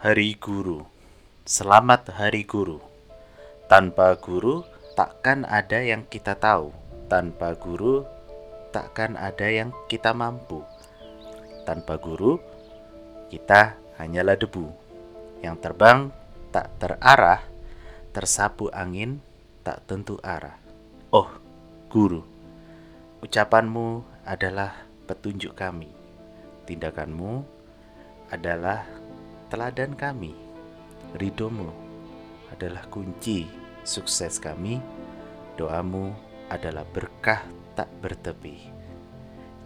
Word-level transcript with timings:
Hari 0.00 0.40
Guru. 0.40 0.80
Selamat 1.44 2.08
Hari 2.16 2.48
Guru. 2.48 2.80
Tanpa 3.68 4.16
guru 4.16 4.64
takkan 4.96 5.44
ada 5.44 5.76
yang 5.76 6.08
kita 6.08 6.40
tahu. 6.40 6.72
Tanpa 7.12 7.52
guru 7.52 8.08
takkan 8.72 9.12
ada 9.20 9.44
yang 9.44 9.76
kita 9.92 10.16
mampu. 10.16 10.64
Tanpa 11.68 12.00
guru 12.00 12.40
kita 13.28 13.76
hanyalah 14.00 14.40
debu 14.40 14.72
yang 15.44 15.60
terbang 15.60 16.08
tak 16.48 16.72
terarah, 16.80 17.44
tersapu 18.16 18.72
angin 18.72 19.20
tak 19.60 19.84
tentu 19.84 20.16
arah. 20.24 20.56
Oh, 21.12 21.28
guru, 21.92 22.24
ucapanmu 23.20 24.00
adalah 24.24 24.80
petunjuk 25.04 25.52
kami. 25.52 25.92
Tindakanmu 26.64 27.44
adalah 28.32 28.99
teladan 29.50 29.98
kami. 29.98 30.32
Ridomu 31.18 31.68
adalah 32.54 32.86
kunci 32.86 33.50
sukses 33.82 34.38
kami. 34.38 34.78
Doamu 35.58 36.14
adalah 36.48 36.86
berkah 36.86 37.42
tak 37.74 37.90
bertepi. 37.98 38.70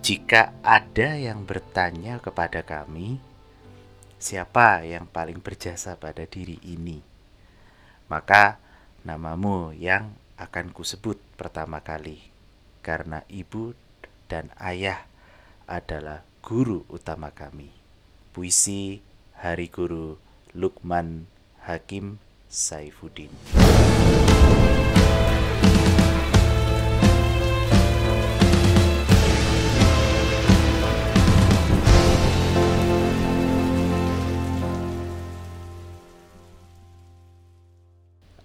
Jika 0.05 0.57
ada 0.61 1.17
yang 1.17 1.45
bertanya 1.49 2.21
kepada 2.21 2.61
kami, 2.61 3.21
siapa 4.21 4.85
yang 4.85 5.09
paling 5.09 5.41
berjasa 5.41 5.97
pada 5.97 6.25
diri 6.29 6.61
ini? 6.65 7.01
Maka 8.09 8.61
namamu 9.05 9.73
yang 9.73 10.13
akan 10.37 10.77
kusebut 10.77 11.17
pertama 11.41 11.81
kali, 11.81 12.21
karena 12.85 13.25
ibu 13.33 13.73
dan 14.29 14.53
ayah 14.61 15.09
adalah 15.65 16.21
guru 16.45 16.85
utama 16.93 17.33
kami. 17.33 17.73
Puisi 18.37 19.01
Hari 19.45 19.69
Guru 19.69 20.17
Lukman 20.57 21.29
Hakim 21.69 22.17
Saifuddin. 22.49 23.29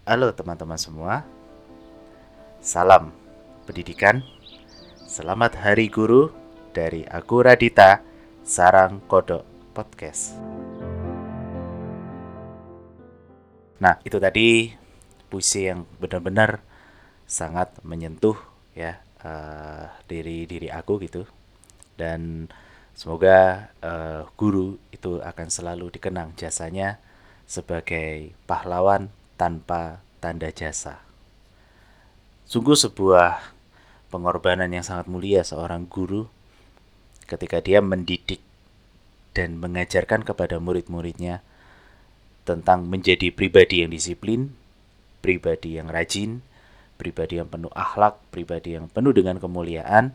Halo 0.04 0.36
teman-teman 0.36 0.76
semua. 0.76 1.24
Salam 2.60 3.16
pendidikan. 3.64 4.20
Selamat 5.08 5.56
Hari 5.64 5.88
Guru 5.88 6.28
dari 6.76 7.08
aku 7.08 7.40
Radita 7.40 8.04
Sarang 8.44 9.00
Kodok 9.08 9.48
Podcast. 9.72 10.49
Nah, 13.80 13.96
itu 14.04 14.20
tadi 14.20 14.76
puisi 15.32 15.72
yang 15.72 15.88
benar-benar 16.04 16.60
sangat 17.24 17.72
menyentuh 17.86 18.36
ya 18.76 19.00
uh, 19.24 19.88
diri 20.08 20.44
diri 20.44 20.68
aku 20.68 21.00
gitu. 21.04 21.24
Dan 21.96 22.52
semoga 22.92 23.72
uh, 23.80 24.28
guru 24.36 24.76
itu 24.92 25.24
akan 25.24 25.48
selalu 25.48 25.96
dikenang 25.96 26.36
jasanya 26.36 27.00
sebagai 27.48 28.36
pahlawan 28.44 29.08
tanpa 29.40 30.04
tanda 30.20 30.52
jasa. 30.52 31.00
Sungguh 32.44 32.76
sebuah 32.76 33.40
pengorbanan 34.12 34.68
yang 34.74 34.84
sangat 34.84 35.08
mulia 35.08 35.46
seorang 35.46 35.88
guru 35.88 36.28
ketika 37.30 37.62
dia 37.62 37.80
mendidik 37.80 38.42
dan 39.38 39.62
mengajarkan 39.62 40.26
kepada 40.26 40.58
murid-muridnya 40.58 41.46
tentang 42.44 42.88
menjadi 42.88 43.30
pribadi 43.34 43.86
yang 43.86 43.92
disiplin, 43.94 44.54
pribadi 45.24 45.78
yang 45.78 45.92
rajin, 45.92 46.42
pribadi 47.00 47.40
yang 47.40 47.48
penuh 47.48 47.72
akhlak, 47.72 48.20
pribadi 48.34 48.76
yang 48.76 48.92
penuh 48.92 49.16
dengan 49.16 49.40
kemuliaan, 49.40 50.12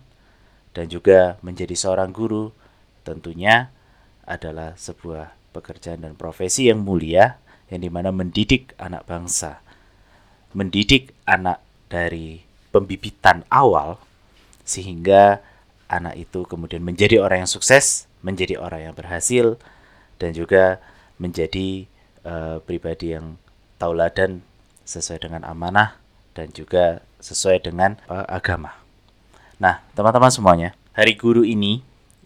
dan 0.74 0.86
juga 0.90 1.40
menjadi 1.40 1.72
seorang 1.72 2.10
guru 2.10 2.50
tentunya 3.06 3.70
adalah 4.24 4.74
sebuah 4.76 5.32
pekerjaan 5.54 6.02
dan 6.02 6.14
profesi 6.18 6.68
yang 6.68 6.82
mulia 6.82 7.38
yang 7.70 7.80
di 7.80 7.88
mana 7.88 8.10
mendidik 8.10 8.76
anak 8.76 9.06
bangsa, 9.06 9.62
mendidik 10.52 11.14
anak 11.24 11.62
dari 11.88 12.42
pembibitan 12.74 13.46
awal 13.48 14.02
sehingga 14.66 15.40
anak 15.86 16.18
itu 16.18 16.42
kemudian 16.48 16.82
menjadi 16.82 17.22
orang 17.22 17.46
yang 17.46 17.52
sukses, 17.52 18.08
menjadi 18.24 18.58
orang 18.58 18.90
yang 18.90 18.94
berhasil, 18.96 19.60
dan 20.18 20.32
juga 20.32 20.80
menjadi 21.20 21.86
uh, 22.24 22.58
pribadi 22.64 23.14
yang 23.14 23.36
tauladan 23.78 24.40
sesuai 24.84 25.28
dengan 25.28 25.46
amanah 25.46 25.96
dan 26.34 26.50
juga 26.50 27.04
sesuai 27.22 27.62
dengan 27.64 27.96
uh, 28.10 28.26
agama. 28.26 28.74
Nah, 29.60 29.80
teman-teman 29.94 30.32
semuanya, 30.34 30.74
Hari 30.92 31.14
Guru 31.14 31.46
ini 31.46 31.80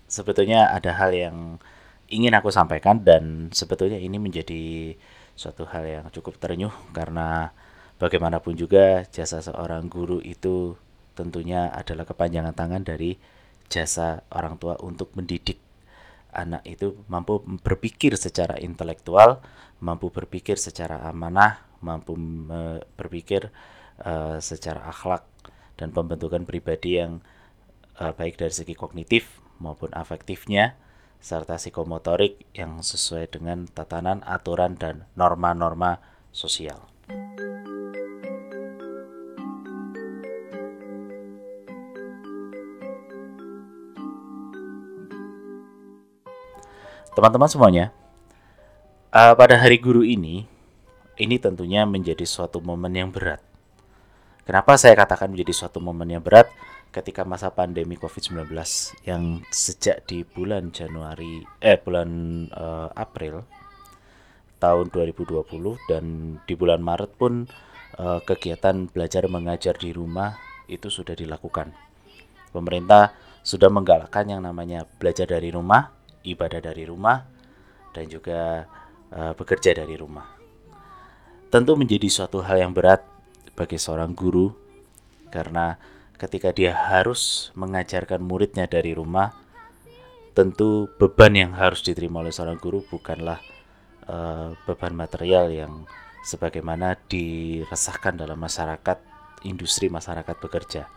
sebetulnya 0.08 0.72
ada 0.72 0.96
hal 0.96 1.12
yang 1.12 1.60
ingin 2.08 2.32
aku 2.32 2.48
sampaikan 2.48 3.04
dan 3.04 3.52
sebetulnya 3.52 4.00
ini 4.00 4.16
menjadi 4.16 4.96
suatu 5.36 5.68
hal 5.68 5.84
yang 5.84 6.06
cukup 6.10 6.40
terenyuh 6.40 6.72
karena 6.96 7.52
bagaimanapun 8.00 8.56
juga 8.56 9.04
jasa 9.12 9.44
seorang 9.44 9.86
guru 9.86 10.18
itu 10.24 10.74
tentunya 11.14 11.68
adalah 11.70 12.08
kepanjangan 12.08 12.56
tangan 12.56 12.82
dari 12.82 13.20
jasa 13.68 14.24
orang 14.32 14.56
tua 14.56 14.80
untuk 14.80 15.12
mendidik 15.14 15.60
anak 16.32 16.64
itu 16.68 16.96
mampu 17.08 17.40
berpikir 17.64 18.14
secara 18.14 18.60
intelektual, 18.60 19.40
mampu 19.78 20.10
berpikir 20.10 20.58
secara 20.58 21.06
amanah, 21.06 21.62
mampu 21.82 22.18
berpikir 22.98 23.50
uh, 24.02 24.38
secara 24.42 24.90
akhlak 24.90 25.26
dan 25.78 25.94
pembentukan 25.94 26.42
pribadi 26.42 26.98
yang 26.98 27.22
uh, 28.02 28.10
baik 28.14 28.38
dari 28.38 28.50
segi 28.50 28.74
kognitif 28.74 29.38
maupun 29.62 29.90
afektifnya 29.94 30.74
serta 31.18 31.58
psikomotorik 31.58 32.46
yang 32.54 32.78
sesuai 32.78 33.34
dengan 33.34 33.66
tatanan, 33.66 34.22
aturan, 34.22 34.78
dan 34.78 35.10
norma-norma 35.18 35.98
sosial. 36.30 36.78
Teman-teman 47.18 47.50
semuanya, 47.50 47.90
uh, 49.12 49.34
pada 49.36 49.56
hari 49.60 49.78
guru 49.78 50.04
ini, 50.04 50.44
ini 51.18 51.36
tentunya 51.38 51.84
menjadi 51.84 52.24
suatu 52.24 52.60
momen 52.60 52.92
yang 52.94 53.10
berat. 53.12 53.40
Kenapa 54.44 54.80
saya 54.80 54.96
katakan 54.96 55.28
menjadi 55.32 55.52
suatu 55.52 55.78
momen 55.80 56.08
yang 56.08 56.24
berat? 56.24 56.48
ketika 56.88 57.20
masa 57.20 57.52
pandemi 57.52 58.00
COVID-19 58.00 58.48
yang 59.04 59.44
sejak 59.52 60.08
di 60.08 60.24
bulan 60.24 60.72
Januari 60.72 61.44
eh 61.60 61.76
bulan 61.76 62.08
uh, 62.48 62.88
April 62.96 63.44
tahun 64.56 64.88
2020 64.90 65.44
dan 65.86 66.04
di 66.48 66.54
bulan 66.56 66.80
Maret 66.80 67.12
pun 67.14 67.44
uh, 68.00 68.20
kegiatan 68.24 68.88
belajar 68.88 69.28
mengajar 69.28 69.76
di 69.76 69.92
rumah 69.92 70.40
itu 70.66 70.88
sudah 70.88 71.12
dilakukan. 71.12 71.76
Pemerintah 72.50 73.12
sudah 73.44 73.68
menggalakkan 73.68 74.24
yang 74.32 74.42
namanya 74.42 74.88
belajar 74.98 75.28
dari 75.28 75.52
rumah, 75.52 75.92
ibadah 76.24 76.60
dari 76.64 76.88
rumah 76.88 77.22
dan 77.92 78.08
juga 78.08 78.64
uh, 79.12 79.32
bekerja 79.36 79.76
dari 79.76 79.94
rumah. 79.94 80.26
Tentu 81.48 81.76
menjadi 81.80 82.08
suatu 82.12 82.44
hal 82.44 82.60
yang 82.60 82.72
berat 82.76 83.04
bagi 83.56 83.80
seorang 83.80 84.12
guru 84.12 84.52
karena 85.32 85.80
ketika 86.18 86.52
dia 86.52 86.74
harus 86.74 87.54
mengajarkan 87.54 88.20
muridnya 88.20 88.66
dari 88.68 88.92
rumah, 88.92 89.32
tentu 90.34 90.90
beban 90.98 91.32
yang 91.32 91.52
harus 91.54 91.80
diterima 91.80 92.20
oleh 92.20 92.34
seorang 92.34 92.60
guru 92.60 92.84
bukanlah 92.84 93.40
uh, 94.10 94.52
beban 94.66 94.92
material 94.92 95.48
yang 95.48 95.72
sebagaimana 96.26 96.98
diresahkan 97.08 98.18
dalam 98.18 98.36
masyarakat 98.36 98.98
industri 99.46 99.88
masyarakat 99.88 100.36
bekerja. 100.36 100.90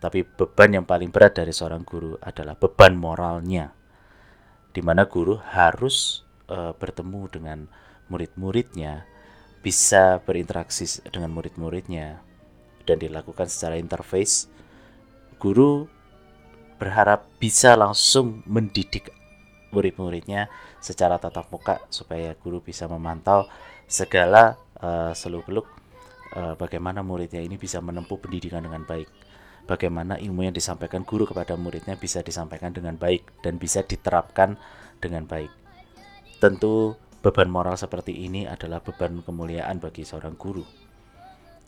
Tapi 0.00 0.24
beban 0.24 0.80
yang 0.80 0.86
paling 0.88 1.12
berat 1.12 1.36
dari 1.36 1.52
seorang 1.52 1.84
guru 1.84 2.16
adalah 2.24 2.56
beban 2.56 2.96
moralnya, 2.96 3.72
di 4.72 4.80
mana 4.80 5.04
guru 5.04 5.36
harus 5.36 6.24
uh, 6.50 6.74
bertemu 6.74 7.22
dengan 7.30 7.58
murid-muridnya, 8.10 9.06
bisa 9.62 10.18
berinteraksi 10.26 10.84
dengan 11.08 11.30
murid-muridnya, 11.30 12.20
dan 12.84 12.98
dilakukan 12.98 13.46
secara 13.46 13.78
interface, 13.78 14.50
guru 15.38 15.86
berharap 16.80 17.28
bisa 17.38 17.76
langsung 17.76 18.42
mendidik 18.48 19.12
murid-muridnya 19.70 20.50
secara 20.82 21.20
tatap 21.20 21.46
muka 21.52 21.78
supaya 21.92 22.34
guru 22.34 22.58
bisa 22.58 22.90
memantau 22.90 23.46
segala 23.86 24.58
uh, 24.82 25.12
seluk-beluk 25.14 25.68
uh, 26.34 26.54
bagaimana 26.58 27.04
muridnya 27.04 27.44
ini 27.44 27.60
bisa 27.60 27.78
menempuh 27.78 28.18
pendidikan 28.18 28.64
dengan 28.64 28.82
baik. 28.82 29.06
Bagaimana 29.68 30.18
ilmu 30.18 30.50
yang 30.50 30.56
disampaikan 30.56 31.06
guru 31.06 31.28
kepada 31.28 31.54
muridnya 31.54 31.94
bisa 31.94 32.24
disampaikan 32.26 32.74
dengan 32.74 32.98
baik 32.98 33.44
dan 33.44 33.60
bisa 33.60 33.86
diterapkan 33.86 34.58
dengan 34.98 35.28
baik. 35.30 35.52
Tentu 36.40 36.96
beban 37.20 37.52
moral 37.52 37.76
seperti 37.76 38.16
ini 38.16 38.48
adalah 38.48 38.80
beban 38.80 39.20
kemuliaan 39.20 39.76
bagi 39.76 40.08
seorang 40.08 40.40
guru. 40.40 40.64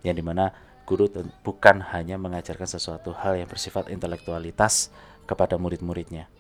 Yang 0.01 0.17
di 0.17 0.25
mana 0.25 0.49
guru 0.89 1.13
bukan 1.45 1.85
hanya 1.93 2.17
mengajarkan 2.17 2.65
sesuatu 2.65 3.13
hal 3.13 3.37
yang 3.37 3.53
bersifat 3.53 3.93
intelektualitas 3.93 4.89
kepada 5.29 5.61
murid-muridnya, 5.61 6.33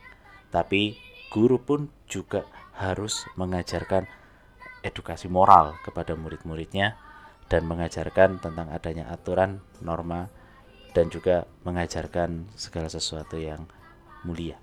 tapi 0.48 0.96
guru 1.28 1.60
pun 1.60 1.92
juga 2.08 2.48
harus 2.80 3.28
mengajarkan 3.36 4.08
edukasi 4.80 5.28
moral 5.28 5.76
kepada 5.84 6.16
murid-muridnya 6.16 6.96
dan 7.52 7.68
mengajarkan 7.68 8.40
tentang 8.40 8.72
adanya 8.72 9.12
aturan, 9.12 9.60
norma, 9.84 10.32
dan 10.96 11.12
juga 11.12 11.44
mengajarkan 11.68 12.48
segala 12.56 12.88
sesuatu 12.88 13.36
yang 13.36 13.68
mulia. 14.24 14.56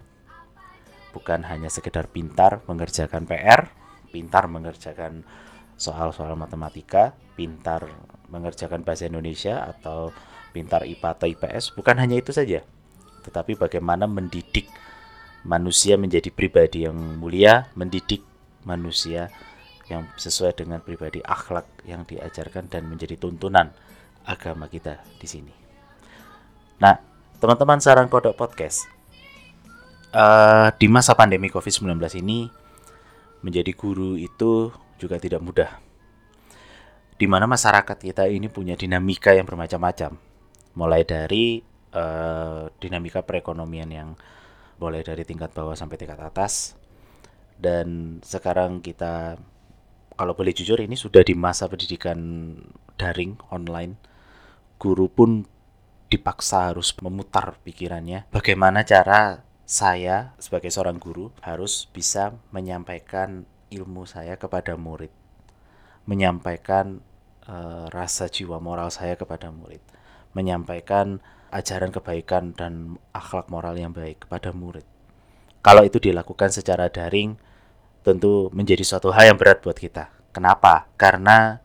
Bukan 1.09 1.45
hanya 1.49 1.67
sekedar 1.73 2.09
pintar 2.09 2.61
mengerjakan 2.69 3.25
PR, 3.25 3.69
pintar 4.13 4.45
mengerjakan 4.45 5.25
soal-soal 5.79 6.35
matematika, 6.35 7.15
pintar 7.39 7.87
mengerjakan 8.27 8.83
bahasa 8.83 9.07
Indonesia 9.07 9.63
atau 9.63 10.13
pintar 10.51 10.85
IPA 10.85 11.09
atau 11.15 11.27
IPS, 11.29 11.73
bukan 11.73 11.95
hanya 11.97 12.19
itu 12.19 12.35
saja. 12.35 12.61
Tetapi 13.25 13.55
bagaimana 13.55 14.05
mendidik 14.05 14.69
manusia 15.47 15.95
menjadi 15.95 16.29
pribadi 16.33 16.83
yang 16.83 16.97
mulia, 17.17 17.71
mendidik 17.79 18.25
manusia 18.67 19.31
yang 19.89 20.05
sesuai 20.19 20.53
dengan 20.53 20.83
pribadi 20.83 21.23
akhlak 21.23 21.65
yang 21.87 22.05
diajarkan 22.05 22.69
dan 22.69 22.85
menjadi 22.85 23.17
tuntunan 23.17 23.73
agama 24.27 24.69
kita 24.69 25.01
di 25.17 25.25
sini. 25.25 25.53
Nah, 26.77 26.95
teman-teman 27.41 27.81
saran 27.81 28.11
kodok 28.11 28.37
podcast, 28.37 28.85
uh, 30.13 30.69
di 30.75 30.87
masa 30.89 31.13
pandemi 31.13 31.49
COVID-19 31.49 31.97
ini 32.21 32.49
menjadi 33.45 33.71
guru 33.73 34.19
itu 34.19 34.73
juga 34.99 35.15
tidak 35.21 35.41
mudah. 35.41 35.71
Di 37.19 37.27
mana 37.27 37.47
masyarakat 37.47 37.97
kita 37.99 38.31
ini 38.31 38.47
punya 38.47 38.79
dinamika 38.79 39.35
yang 39.35 39.43
bermacam-macam, 39.43 40.15
mulai 40.79 41.03
dari 41.03 41.59
uh, 41.91 42.71
dinamika 42.79 43.23
perekonomian 43.23 43.89
yang 43.91 44.09
mulai 44.79 45.03
dari 45.03 45.27
tingkat 45.27 45.51
bawah 45.51 45.75
sampai 45.75 45.99
tingkat 45.99 46.19
atas, 46.23 46.79
dan 47.59 48.19
sekarang 48.23 48.79
kita 48.79 49.35
kalau 50.15 50.35
boleh 50.35 50.55
jujur 50.55 50.79
ini 50.79 50.95
sudah 50.95 51.23
di 51.23 51.35
masa 51.35 51.67
pendidikan 51.67 52.19
daring 52.95 53.39
online. 53.51 53.95
Guru 54.79 55.11
pun 55.11 55.43
dipaksa 56.07 56.71
harus 56.71 56.95
memutar 57.03 57.59
pikirannya. 57.67 58.31
Bagaimana 58.31 58.87
cara 58.87 59.43
saya 59.69 60.33
sebagai 60.41 60.73
seorang 60.73 60.97
guru 60.97 61.29
harus 61.45 61.85
bisa 61.93 62.33
menyampaikan 62.49 63.45
ilmu 63.69 64.09
saya 64.09 64.33
kepada 64.33 64.73
murid 64.73 65.13
menyampaikan 66.09 67.05
uh, 67.45 67.85
rasa 67.93 68.25
jiwa 68.33 68.57
moral 68.57 68.89
saya 68.89 69.13
kepada 69.13 69.53
murid 69.53 69.85
menyampaikan 70.33 71.21
ajaran 71.53 71.93
kebaikan 71.93 72.57
dan 72.57 72.97
akhlak 73.13 73.45
moral 73.53 73.77
yang 73.77 73.93
baik 73.93 74.25
kepada 74.25 74.49
murid 74.49 74.89
kalau 75.61 75.85
itu 75.85 76.01
dilakukan 76.01 76.49
secara 76.49 76.89
daring 76.89 77.37
tentu 78.01 78.47
menjadi 78.55 78.81
suatu 78.81 79.11
hal 79.11 79.35
yang 79.35 79.37
berat 79.37 79.59
buat 79.59 79.75
kita. 79.75 80.07
Kenapa? 80.31 80.87
Karena 80.95 81.59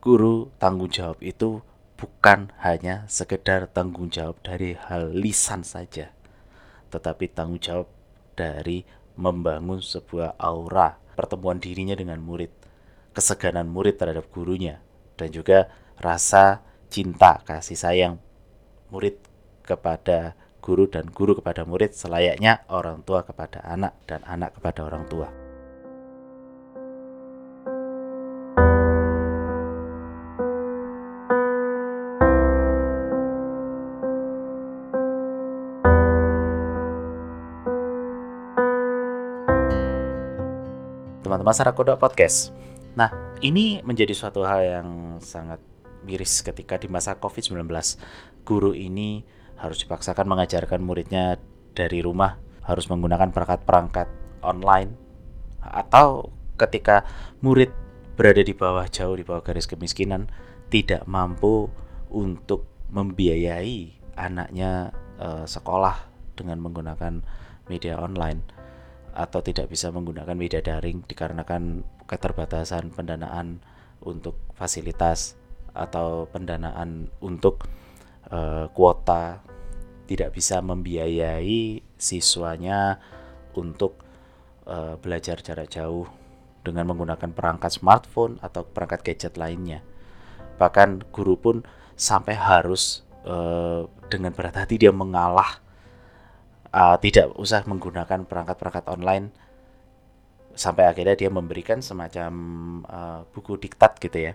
guru 0.00 0.48
tanggung 0.56 0.88
jawab 0.88 1.20
itu 1.20 1.60
bukan 1.98 2.54
hanya 2.62 3.04
sekedar 3.10 3.68
tanggung 3.68 4.08
jawab 4.08 4.38
dari 4.40 4.78
hal 4.78 5.12
lisan 5.12 5.66
saja, 5.66 6.14
tetapi 6.88 7.30
tanggung 7.32 7.60
jawab 7.60 7.88
dari 8.34 8.84
membangun 9.18 9.82
sebuah 9.82 10.38
aura 10.38 10.96
pertemuan 11.18 11.58
dirinya 11.58 11.98
dengan 11.98 12.22
murid, 12.22 12.54
keseganan 13.10 13.66
murid 13.66 13.98
terhadap 13.98 14.30
gurunya, 14.30 14.78
dan 15.18 15.34
juga 15.34 15.66
rasa 15.98 16.62
cinta 16.88 17.42
kasih 17.42 17.74
sayang 17.74 18.14
murid 18.88 19.18
kepada 19.66 20.38
guru 20.62 20.88
dan 20.88 21.10
guru 21.10 21.36
kepada 21.36 21.66
murid 21.66 21.92
selayaknya 21.92 22.64
orang 22.70 23.02
tua 23.04 23.26
kepada 23.26 23.60
anak 23.66 23.98
dan 24.08 24.24
anak 24.24 24.56
kepada 24.56 24.86
orang 24.86 25.04
tua. 25.10 25.47
Teman-teman 41.28 41.52
Sarakoda 41.52 42.00
Podcast. 42.00 42.56
Nah, 42.96 43.12
ini 43.44 43.84
menjadi 43.84 44.16
suatu 44.16 44.48
hal 44.48 44.64
yang 44.64 44.88
sangat 45.20 45.60
miris 46.08 46.40
ketika 46.40 46.80
di 46.80 46.88
masa 46.88 47.20
COVID-19 47.20 47.68
guru 48.48 48.72
ini 48.72 49.28
harus 49.60 49.84
dipaksakan 49.84 50.24
mengajarkan 50.24 50.80
muridnya 50.80 51.36
dari 51.76 52.00
rumah, 52.00 52.40
harus 52.64 52.88
menggunakan 52.88 53.28
perangkat-perangkat 53.28 54.08
online 54.40 54.96
atau 55.60 56.32
ketika 56.56 57.04
murid 57.44 57.76
berada 58.16 58.40
di 58.40 58.56
bawah 58.56 58.88
jauh 58.88 59.12
di 59.12 59.20
bawah 59.20 59.44
garis 59.44 59.68
kemiskinan 59.68 60.32
tidak 60.72 61.04
mampu 61.04 61.68
untuk 62.08 62.64
membiayai 62.88 64.00
anaknya 64.16 64.96
uh, 65.20 65.44
sekolah 65.44 66.08
dengan 66.40 66.56
menggunakan 66.64 67.20
media 67.68 68.00
online 68.00 68.57
atau 69.18 69.42
tidak 69.42 69.66
bisa 69.66 69.90
menggunakan 69.90 70.38
media 70.38 70.62
daring 70.62 71.02
dikarenakan 71.02 71.82
keterbatasan 72.06 72.94
pendanaan 72.94 73.58
untuk 73.98 74.38
fasilitas 74.54 75.34
atau 75.74 76.30
pendanaan 76.30 77.10
untuk 77.18 77.66
uh, 78.30 78.70
kuota 78.70 79.42
tidak 80.06 80.38
bisa 80.38 80.62
membiayai 80.62 81.82
siswanya 81.98 83.02
untuk 83.58 83.98
uh, 84.70 84.94
belajar 85.02 85.42
jarak 85.42 85.68
jauh 85.68 86.06
dengan 86.62 86.86
menggunakan 86.94 87.34
perangkat 87.34 87.74
smartphone 87.74 88.38
atau 88.38 88.62
perangkat 88.62 89.02
gadget 89.02 89.34
lainnya. 89.34 89.82
Bahkan 90.62 91.10
guru 91.10 91.34
pun 91.34 91.56
sampai 91.98 92.38
harus 92.38 93.02
uh, 93.26 93.90
dengan 94.06 94.30
berat 94.30 94.54
hati 94.54 94.78
dia 94.78 94.94
mengalah 94.94 95.60
uh, 96.72 96.96
tidak 97.00 97.34
usah 97.36 97.64
menggunakan 97.64 98.24
perangkat-perangkat 98.24 98.84
online. 98.88 99.30
Sampai 100.58 100.90
akhirnya 100.90 101.14
dia 101.14 101.30
memberikan 101.30 101.78
semacam 101.78 102.32
uh, 102.88 103.20
buku 103.30 103.60
diktat 103.62 104.00
gitu 104.02 104.18
ya. 104.30 104.32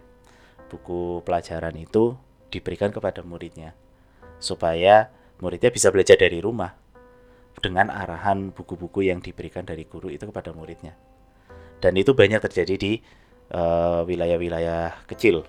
Buku 0.71 1.21
pelajaran 1.27 1.75
itu 1.75 2.15
diberikan 2.47 2.89
kepada 2.95 3.21
muridnya. 3.21 3.75
Supaya 4.39 5.11
muridnya 5.43 5.69
bisa 5.69 5.91
belajar 5.91 6.15
dari 6.15 6.39
rumah 6.39 6.73
dengan 7.59 7.91
arahan 7.91 8.51
buku-buku 8.55 9.07
yang 9.07 9.19
diberikan 9.23 9.67
dari 9.67 9.85
guru 9.85 10.09
itu 10.09 10.27
kepada 10.27 10.55
muridnya. 10.55 10.95
Dan 11.83 11.99
itu 11.99 12.15
banyak 12.15 12.39
terjadi 12.39 12.75
di 12.79 12.93
eh, 13.51 14.01
wilayah-wilayah 14.07 15.03
uh, 15.03 15.03
kecil 15.07 15.43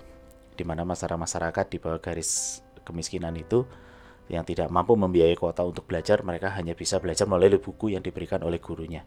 di 0.55 0.63
mana 0.67 0.83
masyarakat-masyarakat 0.87 1.67
di 1.71 1.79
bawah 1.79 1.99
garis 2.03 2.63
kemiskinan 2.87 3.35
itu 3.35 3.67
yang 4.29 4.45
tidak 4.49 4.73
mampu 4.73 4.97
membiayai 4.97 5.37
kuota 5.37 5.61
untuk 5.65 5.85
belajar, 5.85 6.25
mereka 6.25 6.49
hanya 6.57 6.73
bisa 6.73 6.97
belajar 6.97 7.29
melalui 7.29 7.61
buku 7.61 7.93
yang 7.93 8.01
diberikan 8.01 8.41
oleh 8.41 8.57
gurunya. 8.57 9.05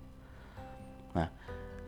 Nah, 1.17 1.33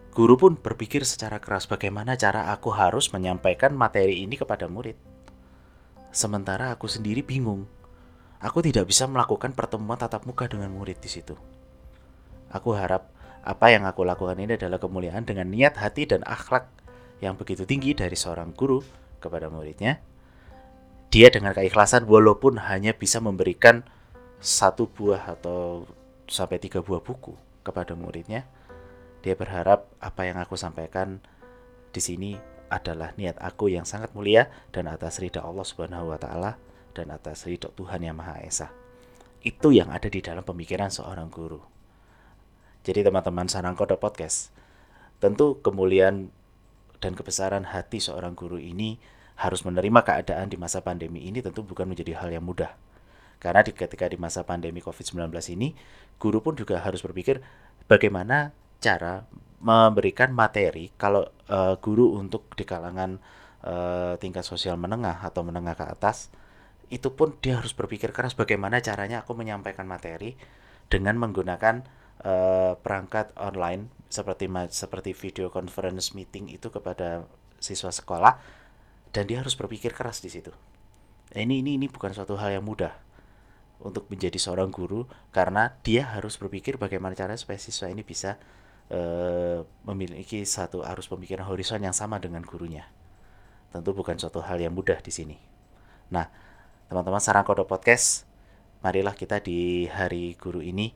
guru 0.09 0.33
pun 0.33 0.57
berpikir 0.57 1.05
secara 1.05 1.37
keras 1.37 1.69
bagaimana 1.69 2.17
cara 2.17 2.49
aku 2.49 2.73
harus 2.73 3.13
menyampaikan 3.13 3.77
materi 3.77 4.25
ini 4.25 4.33
kepada 4.33 4.65
murid. 4.65 4.97
Sementara 6.09 6.73
aku 6.73 6.89
sendiri 6.89 7.21
bingung. 7.21 7.69
Aku 8.41 8.63
tidak 8.65 8.89
bisa 8.89 9.05
melakukan 9.05 9.53
pertemuan 9.53 9.99
tatap 9.99 10.25
muka 10.25 10.49
dengan 10.49 10.71
murid 10.73 10.97
di 10.97 11.11
situ. 11.11 11.35
Aku 12.49 12.73
harap 12.73 13.13
apa 13.45 13.69
yang 13.69 13.85
aku 13.85 14.01
lakukan 14.07 14.39
ini 14.41 14.57
adalah 14.57 14.81
kemuliaan 14.81 15.21
dengan 15.27 15.45
niat 15.51 15.77
hati 15.77 16.09
dan 16.09 16.25
akhlak 16.25 16.71
yang 17.19 17.35
begitu 17.35 17.67
tinggi 17.67 17.93
dari 17.93 18.15
seorang 18.15 18.55
guru 18.55 18.79
kepada 19.19 19.51
muridnya 19.51 19.99
dia 21.09 21.33
dengan 21.33 21.57
keikhlasan 21.57 22.05
walaupun 22.05 22.61
hanya 22.69 22.93
bisa 22.93 23.17
memberikan 23.17 23.81
satu 24.39 24.85
buah 24.85 25.35
atau 25.35 25.89
sampai 26.29 26.61
tiga 26.61 26.85
buah 26.85 27.01
buku 27.01 27.33
kepada 27.65 27.97
muridnya 27.97 28.45
dia 29.19 29.35
berharap 29.35 29.89
apa 29.99 30.21
yang 30.23 30.39
aku 30.39 30.55
sampaikan 30.55 31.19
di 31.91 31.99
sini 31.99 32.31
adalah 32.69 33.11
niat 33.17 33.35
aku 33.41 33.67
yang 33.67 33.83
sangat 33.83 34.13
mulia 34.13 34.47
dan 34.69 34.87
atas 34.87 35.19
ridha 35.19 35.41
Allah 35.41 35.65
Subhanahu 35.65 36.13
wa 36.13 36.19
taala 36.21 36.55
dan 36.93 37.09
atas 37.09 37.49
ridha 37.49 37.67
Tuhan 37.73 38.05
yang 38.05 38.15
Maha 38.15 38.39
Esa. 38.45 38.69
Itu 39.41 39.73
yang 39.73 39.89
ada 39.89 40.07
di 40.07 40.21
dalam 40.21 40.45
pemikiran 40.45 40.93
seorang 40.93 41.27
guru. 41.33 41.59
Jadi 42.85 43.03
teman-teman 43.03 43.49
Sarangkoda 43.49 43.99
Podcast, 43.99 44.53
tentu 45.19 45.59
kemuliaan 45.59 46.31
dan 47.03 47.17
kebesaran 47.17 47.73
hati 47.73 47.99
seorang 47.99 48.37
guru 48.37 48.61
ini 48.61 49.01
harus 49.39 49.63
menerima 49.63 50.03
keadaan 50.03 50.51
di 50.51 50.59
masa 50.59 50.83
pandemi 50.83 51.23
ini 51.23 51.39
tentu 51.39 51.63
bukan 51.63 51.87
menjadi 51.87 52.19
hal 52.19 52.29
yang 52.35 52.43
mudah. 52.43 52.75
Karena 53.39 53.63
di, 53.63 53.71
ketika 53.71 54.11
di 54.11 54.19
masa 54.19 54.43
pandemi 54.43 54.83
COVID-19 54.83 55.31
ini, 55.55 55.71
guru 56.19 56.43
pun 56.43 56.59
juga 56.59 56.83
harus 56.83 56.99
berpikir 56.99 57.39
bagaimana 57.87 58.51
cara 58.83 59.23
memberikan 59.59 60.35
materi 60.35 60.91
kalau 60.95 61.27
uh, 61.47 61.75
guru 61.79 62.19
untuk 62.19 62.51
di 62.55 62.63
kalangan 62.67 63.19
uh, 63.63 64.15
tingkat 64.19 64.43
sosial 64.43 64.79
menengah 64.79 65.19
atau 65.19 65.43
menengah 65.43 65.75
ke 65.75 65.83
atas 65.87 66.31
itu 66.89 67.11
pun 67.13 67.35
dia 67.43 67.59
harus 67.59 67.75
berpikir 67.75 68.15
keras 68.15 68.33
bagaimana 68.33 68.79
caranya 68.79 69.21
aku 69.21 69.35
menyampaikan 69.35 69.85
materi 69.85 70.39
dengan 70.87 71.19
menggunakan 71.19 71.85
uh, 72.23 72.79
perangkat 72.79 73.35
online 73.35 73.91
seperti 74.09 74.49
seperti 74.71 75.11
video 75.13 75.51
conference 75.53 76.17
meeting 76.17 76.49
itu 76.49 76.71
kepada 76.71 77.27
siswa 77.59 77.91
sekolah 77.91 78.58
dan 79.13 79.25
dia 79.25 79.41
harus 79.41 79.57
berpikir 79.57 79.93
keras 79.93 80.21
di 80.21 80.29
situ. 80.29 80.53
Ini 81.33 81.61
ini 81.61 81.77
ini 81.77 81.85
bukan 81.85 82.13
suatu 82.13 82.37
hal 82.37 82.57
yang 82.57 82.65
mudah 82.65 82.93
untuk 83.79 84.09
menjadi 84.11 84.35
seorang 84.35 84.73
guru 84.73 85.07
karena 85.31 85.77
dia 85.85 86.03
harus 86.17 86.35
berpikir 86.35 86.75
bagaimana 86.75 87.15
cara 87.15 87.37
supaya 87.37 87.61
siswa 87.61 87.87
ini 87.87 88.03
bisa 88.03 88.35
uh, 88.91 89.63
memiliki 89.85 90.43
satu 90.43 90.83
arus 90.83 91.07
pemikiran 91.07 91.45
horizon 91.47 91.85
yang 91.85 91.95
sama 91.95 92.17
dengan 92.17 92.43
gurunya. 92.43 92.89
Tentu 93.69 93.93
bukan 93.93 94.17
suatu 94.17 94.41
hal 94.41 94.57
yang 94.57 94.73
mudah 94.73 94.97
di 94.99 95.13
sini. 95.13 95.37
Nah, 96.09 96.25
teman-teman 96.89 97.21
sarang 97.21 97.45
kodok 97.45 97.69
podcast 97.69 98.25
marilah 98.81 99.13
kita 99.13 99.37
di 99.43 99.85
hari 99.85 100.33
guru 100.39 100.63
ini 100.63 100.95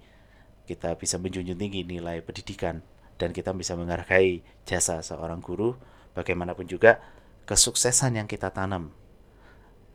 kita 0.64 0.96
bisa 0.96 1.20
menjunjung 1.20 1.60
tinggi 1.60 1.84
nilai 1.84 2.24
pendidikan 2.24 2.80
dan 3.20 3.36
kita 3.36 3.52
bisa 3.54 3.76
menghargai 3.76 4.42
jasa 4.64 5.04
seorang 5.04 5.44
guru 5.44 5.76
bagaimanapun 6.16 6.66
juga 6.66 7.04
kesuksesan 7.46 8.20
yang 8.20 8.28
kita 8.28 8.50
tanam 8.52 8.94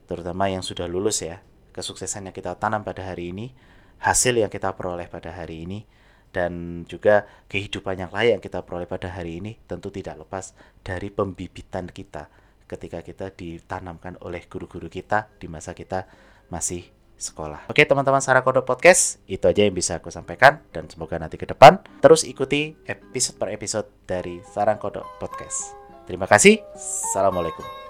terutama 0.09 0.49
yang 0.49 0.65
sudah 0.65 0.89
lulus 0.89 1.21
ya 1.25 1.45
kesuksesan 1.77 2.29
yang 2.29 2.35
kita 2.35 2.57
tanam 2.57 2.83
pada 2.83 3.05
hari 3.05 3.31
ini 3.31 3.53
hasil 4.01 4.39
yang 4.39 4.51
kita 4.51 4.73
peroleh 4.75 5.07
pada 5.11 5.35
hari 5.35 5.69
ini 5.69 5.85
dan 6.29 6.85
juga 6.85 7.25
kehidupan 7.49 7.97
yang 7.97 8.11
layak 8.13 8.41
yang 8.41 8.45
kita 8.45 8.61
peroleh 8.63 8.85
pada 8.85 9.09
hari 9.09 9.41
ini 9.41 9.57
tentu 9.65 9.89
tidak 9.89 10.29
lepas 10.29 10.53
dari 10.85 11.09
pembibitan 11.09 11.89
kita 11.89 12.29
ketika 12.69 13.01
kita 13.01 13.33
ditanamkan 13.33 14.21
oleh 14.21 14.45
guru-guru 14.45 14.93
kita 14.93 15.33
di 15.41 15.49
masa 15.49 15.73
kita 15.73 16.05
masih 16.53 16.85
sekolah. 17.19 17.67
Oke 17.67 17.83
teman-teman 17.83 18.23
Sarah 18.23 18.47
Kodok 18.47 18.69
Podcast, 18.69 19.19
itu 19.27 19.43
aja 19.43 19.67
yang 19.67 19.75
bisa 19.75 19.99
aku 19.99 20.13
sampaikan 20.13 20.63
dan 20.71 20.87
semoga 20.87 21.19
nanti 21.19 21.35
ke 21.41 21.49
depan 21.49 21.83
terus 21.99 22.23
ikuti 22.23 22.79
episode 22.87 23.37
per 23.41 23.51
episode 23.51 23.89
dari 24.07 24.39
Sarang 24.47 24.79
Kodok 24.79 25.19
Podcast. 25.19 25.88
Terima 26.09 26.25
kasih. 26.25 26.65
Assalamualaikum. 26.73 27.88